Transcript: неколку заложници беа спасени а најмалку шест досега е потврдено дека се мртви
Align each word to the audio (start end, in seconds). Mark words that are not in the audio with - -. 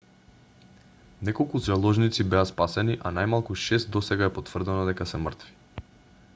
неколку 1.27 1.61
заложници 1.65 2.25
беа 2.31 2.41
спасени 2.53 2.97
а 3.09 3.13
најмалку 3.19 3.59
шест 3.67 3.93
досега 3.97 4.29
е 4.29 4.33
потврдено 4.39 4.89
дека 4.91 5.11
се 5.13 5.25
мртви 5.27 5.83